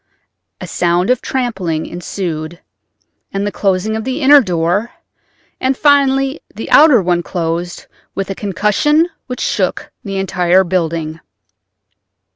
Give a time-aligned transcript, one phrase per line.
[0.59, 2.59] A sound of trampling ensued,
[3.31, 4.93] then the closing of the inner door;
[5.59, 7.85] and finally the outer one closed
[8.15, 11.19] with a concussion which shook the entire building.